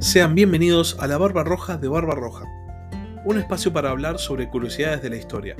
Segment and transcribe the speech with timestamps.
[0.00, 2.46] Sean bienvenidos a la Barba Roja de Barba Roja,
[3.26, 5.56] un espacio para hablar sobre curiosidades de la historia.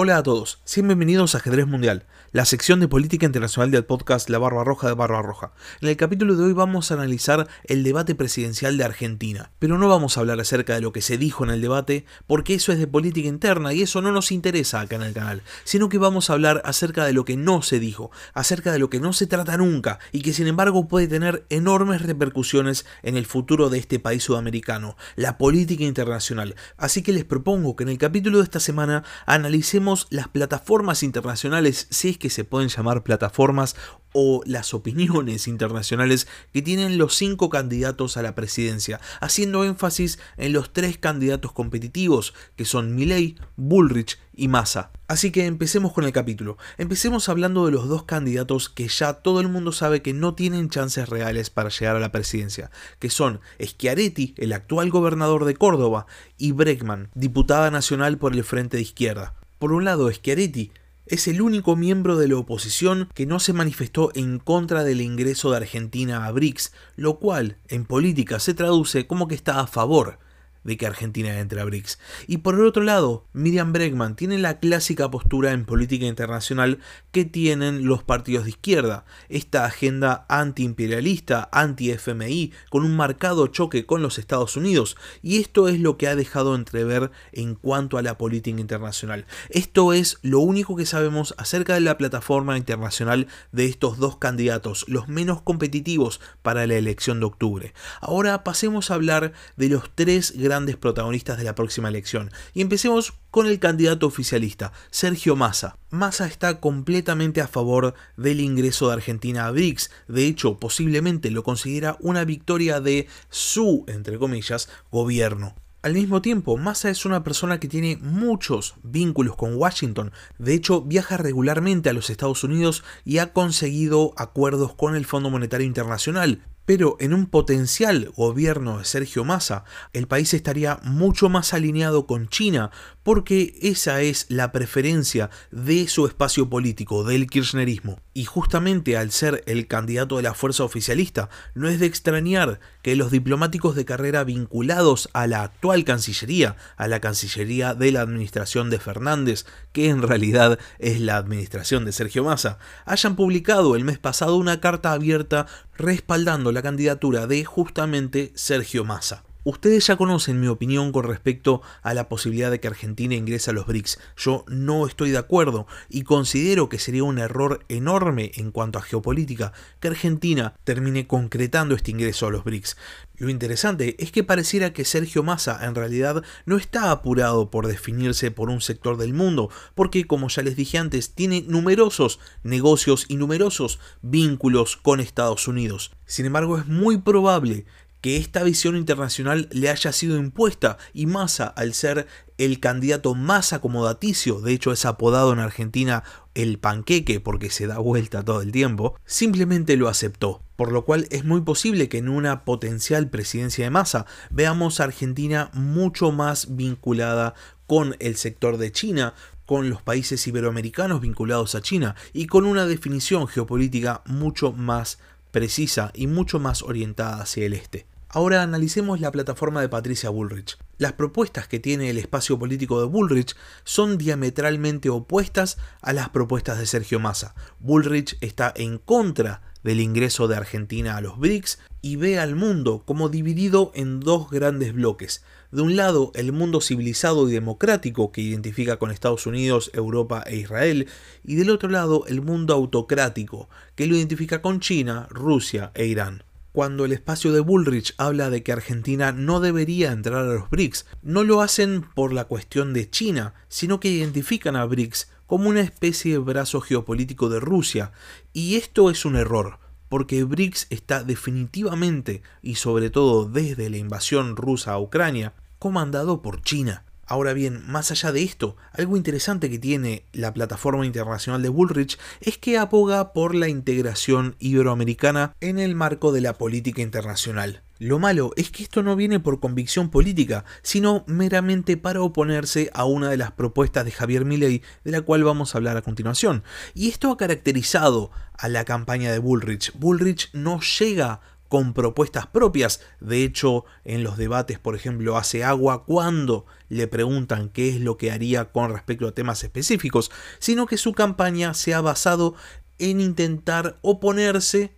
[0.00, 4.30] Hola a todos, sean bienvenidos a Ajedrez Mundial, la sección de política internacional del podcast
[4.30, 5.50] La Barba Roja de Barba Roja.
[5.80, 9.88] En el capítulo de hoy vamos a analizar el debate presidencial de Argentina, pero no
[9.88, 12.78] vamos a hablar acerca de lo que se dijo en el debate, porque eso es
[12.78, 16.30] de política interna y eso no nos interesa acá en el canal, sino que vamos
[16.30, 19.26] a hablar acerca de lo que no se dijo, acerca de lo que no se
[19.26, 23.98] trata nunca y que sin embargo puede tener enormes repercusiones en el futuro de este
[23.98, 26.54] país sudamericano, la política internacional.
[26.76, 31.86] Así que les propongo que en el capítulo de esta semana analicemos las plataformas internacionales,
[31.90, 33.76] si es que se pueden llamar plataformas,
[34.12, 40.52] o las opiniones internacionales que tienen los cinco candidatos a la presidencia, haciendo énfasis en
[40.52, 44.90] los tres candidatos competitivos, que son Milley, Bullrich y Massa.
[45.08, 46.58] Así que empecemos con el capítulo.
[46.78, 50.70] Empecemos hablando de los dos candidatos que ya todo el mundo sabe que no tienen
[50.70, 56.06] chances reales para llegar a la presidencia, que son Schiaretti, el actual gobernador de Córdoba,
[56.36, 59.34] y Breckman, diputada nacional por el Frente de Izquierda.
[59.58, 60.70] Por un lado, Schiaretti
[61.06, 65.50] es el único miembro de la oposición que no se manifestó en contra del ingreso
[65.50, 70.20] de Argentina a BRICS, lo cual en política se traduce como que está a favor
[70.68, 71.98] de que Argentina entre a BRICS.
[72.26, 76.78] Y por el otro lado, Miriam Bregman tiene la clásica postura en política internacional
[77.10, 84.02] que tienen los partidos de izquierda, esta agenda antiimperialista, anti-FMI, con un marcado choque con
[84.02, 88.18] los Estados Unidos, y esto es lo que ha dejado entrever en cuanto a la
[88.18, 89.24] política internacional.
[89.48, 94.84] Esto es lo único que sabemos acerca de la plataforma internacional de estos dos candidatos,
[94.86, 97.72] los menos competitivos para la elección de octubre.
[98.02, 102.30] Ahora pasemos a hablar de los tres grandes protagonistas de la próxima elección.
[102.54, 105.78] Y empecemos con el candidato oficialista, Sergio Massa.
[105.90, 111.42] Massa está completamente a favor del ingreso de Argentina a BRICS, de hecho posiblemente lo
[111.42, 115.54] considera una victoria de su, entre comillas, gobierno.
[115.80, 120.10] Al mismo tiempo, Massa es una persona que tiene muchos vínculos con Washington.
[120.36, 125.30] De hecho, viaja regularmente a los Estados Unidos y ha conseguido acuerdos con el Fondo
[125.30, 126.42] Monetario Internacional.
[126.68, 129.64] Pero en un potencial gobierno de Sergio Massa,
[129.94, 132.70] el país estaría mucho más alineado con China,
[133.02, 138.02] porque esa es la preferencia de su espacio político, del kirchnerismo.
[138.12, 142.96] Y justamente al ser el candidato de la fuerza oficialista, no es de extrañar que
[142.96, 148.68] los diplomáticos de carrera vinculados a la actual Cancillería, a la Cancillería de la administración
[148.68, 149.46] de Fernández,
[149.78, 154.58] que en realidad es la administración de Sergio Massa, hayan publicado el mes pasado una
[154.58, 155.46] carta abierta
[155.76, 159.27] respaldando la candidatura de justamente Sergio Massa.
[159.50, 163.54] Ustedes ya conocen mi opinión con respecto a la posibilidad de que Argentina ingrese a
[163.54, 163.98] los BRICS.
[164.14, 168.82] Yo no estoy de acuerdo y considero que sería un error enorme en cuanto a
[168.82, 172.76] geopolítica que Argentina termine concretando este ingreso a los BRICS.
[173.16, 178.30] Lo interesante es que pareciera que Sergio Massa en realidad no está apurado por definirse
[178.30, 183.16] por un sector del mundo, porque como ya les dije antes, tiene numerosos negocios y
[183.16, 185.92] numerosos vínculos con Estados Unidos.
[186.04, 187.64] Sin embargo, es muy probable
[188.00, 193.52] que esta visión internacional le haya sido impuesta y Massa, al ser el candidato más
[193.52, 196.04] acomodaticio, de hecho es apodado en Argentina
[196.34, 200.42] el panqueque porque se da vuelta todo el tiempo, simplemente lo aceptó.
[200.54, 204.84] Por lo cual es muy posible que en una potencial presidencia de Massa veamos a
[204.84, 207.34] Argentina mucho más vinculada
[207.66, 209.14] con el sector de China,
[209.46, 214.98] con los países iberoamericanos vinculados a China y con una definición geopolítica mucho más
[215.30, 217.87] precisa y mucho más orientada hacia el este.
[218.10, 220.56] Ahora analicemos la plataforma de Patricia Bullrich.
[220.78, 226.58] Las propuestas que tiene el espacio político de Bullrich son diametralmente opuestas a las propuestas
[226.58, 227.34] de Sergio Massa.
[227.60, 232.82] Bullrich está en contra del ingreso de Argentina a los BRICS y ve al mundo
[232.86, 235.22] como dividido en dos grandes bloques.
[235.50, 240.36] De un lado, el mundo civilizado y democrático que identifica con Estados Unidos, Europa e
[240.36, 240.88] Israel,
[241.24, 246.24] y del otro lado, el mundo autocrático que lo identifica con China, Rusia e Irán
[246.58, 250.86] cuando el espacio de Bullrich habla de que Argentina no debería entrar a los BRICS,
[251.02, 255.60] no lo hacen por la cuestión de China, sino que identifican a BRICS como una
[255.60, 257.92] especie de brazo geopolítico de Rusia,
[258.32, 264.34] y esto es un error, porque BRICS está definitivamente, y sobre todo desde la invasión
[264.34, 266.84] rusa a Ucrania, comandado por China.
[267.10, 271.98] Ahora bien, más allá de esto, algo interesante que tiene la plataforma internacional de Bullrich
[272.20, 277.62] es que aboga por la integración iberoamericana en el marco de la política internacional.
[277.78, 282.84] Lo malo es que esto no viene por convicción política, sino meramente para oponerse a
[282.84, 286.42] una de las propuestas de Javier Milei, de la cual vamos a hablar a continuación.
[286.74, 289.72] Y esto ha caracterizado a la campaña de Bullrich.
[289.78, 292.80] Bullrich no llega con propuestas propias.
[293.00, 297.96] De hecho, en los debates, por ejemplo, hace agua cuando le preguntan qué es lo
[297.96, 302.34] que haría con respecto a temas específicos, sino que su campaña se ha basado
[302.78, 304.76] en intentar oponerse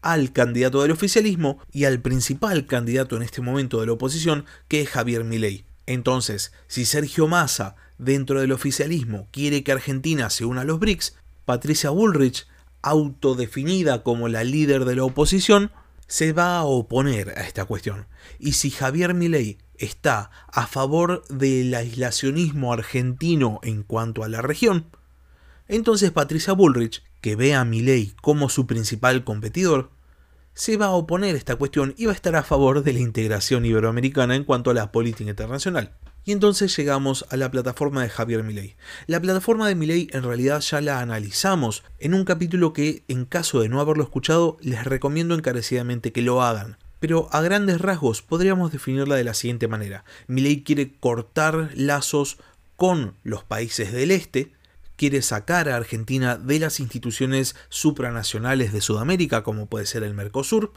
[0.00, 4.80] al candidato del oficialismo y al principal candidato en este momento de la oposición, que
[4.80, 5.64] es Javier Milei.
[5.86, 11.16] Entonces, si Sergio Massa, dentro del oficialismo, quiere que Argentina se una a los BRICS,
[11.44, 12.46] Patricia Bullrich,
[12.82, 15.72] autodefinida como la líder de la oposición,
[16.06, 18.06] se va a oponer a esta cuestión.
[18.38, 24.86] Y si Javier Milei está a favor del aislacionismo argentino en cuanto a la región,
[25.68, 29.90] entonces Patricia Bullrich, que ve a Milei como su principal competidor,
[30.54, 33.00] se va a oponer a esta cuestión y va a estar a favor de la
[33.00, 35.96] integración iberoamericana en cuanto a la política internacional.
[36.26, 38.74] Y entonces llegamos a la plataforma de Javier Milei.
[39.06, 43.60] La plataforma de Milei en realidad ya la analizamos en un capítulo que, en caso
[43.60, 46.78] de no haberlo escuchado, les recomiendo encarecidamente que lo hagan.
[46.98, 50.04] Pero a grandes rasgos podríamos definirla de la siguiente manera.
[50.26, 52.38] Milei quiere cortar lazos
[52.74, 54.52] con los países del este,
[54.96, 60.72] quiere sacar a Argentina de las instituciones supranacionales de Sudamérica, como puede ser el Mercosur,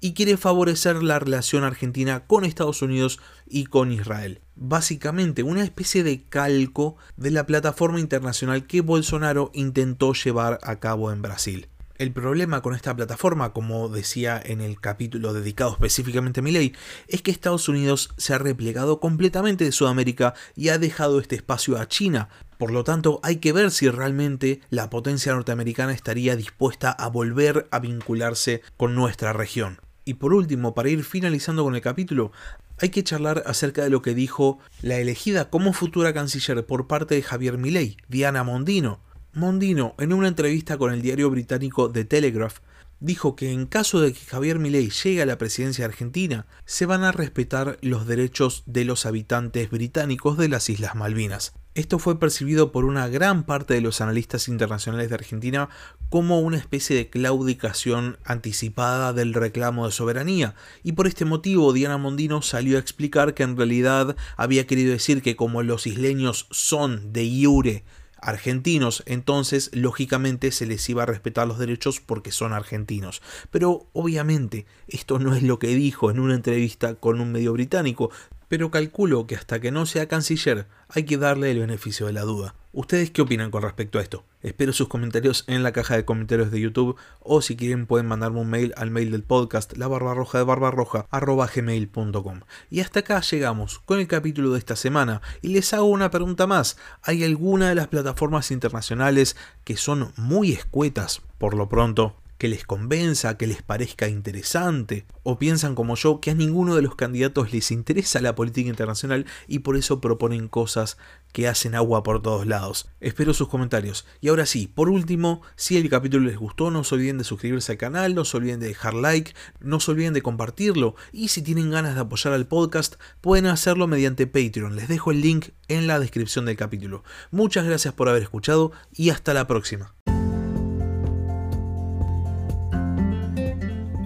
[0.00, 4.40] y quiere favorecer la relación argentina con Estados Unidos y con Israel.
[4.56, 11.12] Básicamente una especie de calco de la plataforma internacional que Bolsonaro intentó llevar a cabo
[11.12, 11.68] en Brasil.
[11.98, 16.72] El problema con esta plataforma, como decía en el capítulo dedicado específicamente a Milei,
[17.08, 21.76] es que Estados Unidos se ha replegado completamente de Sudamérica y ha dejado este espacio
[21.76, 22.28] a China.
[22.56, 27.66] Por lo tanto, hay que ver si realmente la potencia norteamericana estaría dispuesta a volver
[27.72, 29.80] a vincularse con nuestra región.
[30.08, 32.32] Y por último, para ir finalizando con el capítulo,
[32.80, 37.14] hay que charlar acerca de lo que dijo la elegida como futura canciller por parte
[37.14, 39.00] de Javier Milei, Diana Mondino.
[39.34, 42.60] Mondino, en una entrevista con el diario británico The Telegraph,
[43.00, 47.04] dijo que en caso de que Javier Milei llegue a la presidencia argentina, se van
[47.04, 51.54] a respetar los derechos de los habitantes británicos de las Islas Malvinas.
[51.74, 55.68] Esto fue percibido por una gran parte de los analistas internacionales de Argentina
[56.08, 61.96] como una especie de claudicación anticipada del reclamo de soberanía, y por este motivo Diana
[61.96, 67.12] Mondino salió a explicar que en realidad había querido decir que como los isleños son
[67.12, 67.84] de iure
[68.20, 73.22] argentinos, entonces lógicamente se les iba a respetar los derechos porque son argentinos.
[73.50, 78.10] Pero obviamente esto no es lo que dijo en una entrevista con un medio británico,
[78.48, 82.22] pero calculo que hasta que no sea canciller hay que darle el beneficio de la
[82.22, 82.54] duda.
[82.72, 84.24] ¿Ustedes qué opinan con respecto a esto?
[84.42, 88.40] Espero sus comentarios en la caja de comentarios de YouTube o si quieren pueden mandarme
[88.40, 92.40] un mail al mail del podcast la barba roja de barbarroja gmail.com.
[92.70, 96.46] Y hasta acá llegamos con el capítulo de esta semana y les hago una pregunta
[96.46, 96.76] más.
[97.02, 102.64] ¿Hay alguna de las plataformas internacionales que son muy escuetas por lo pronto que les
[102.64, 107.52] convenza, que les parezca interesante, o piensan como yo que a ninguno de los candidatos
[107.52, 110.96] les interesa la política internacional y por eso proponen cosas
[111.32, 112.88] que hacen agua por todos lados.
[113.00, 114.06] Espero sus comentarios.
[114.20, 117.72] Y ahora sí, por último, si el capítulo les gustó, no se olviden de suscribirse
[117.72, 121.42] al canal, no se olviden de dejar like, no se olviden de compartirlo y si
[121.42, 124.76] tienen ganas de apoyar al podcast, pueden hacerlo mediante Patreon.
[124.76, 127.04] Les dejo el link en la descripción del capítulo.
[127.30, 129.94] Muchas gracias por haber escuchado y hasta la próxima.